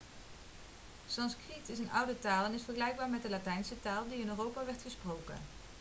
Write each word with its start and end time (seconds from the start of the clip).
sanskriet 1.07 1.69
is 1.69 1.79
een 1.79 1.91
oude 1.91 2.19
taal 2.19 2.45
en 2.45 2.53
is 2.53 2.63
vergelijkbaar 2.63 3.09
met 3.09 3.21
de 3.21 3.29
latijnse 3.29 3.81
taal 3.81 4.07
die 4.09 4.19
in 4.21 4.27
europa 4.29 4.65
wordt 4.65 4.81
gesproken 4.81 5.35